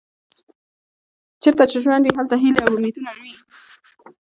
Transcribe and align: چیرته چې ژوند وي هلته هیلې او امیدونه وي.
چیرته 1.41 1.63
چې 1.71 1.77
ژوند 1.83 2.03
وي 2.03 2.11
هلته 2.17 2.35
هیلې 2.43 2.61
او 2.65 2.73
امیدونه 2.77 3.11
وي. 3.19 3.33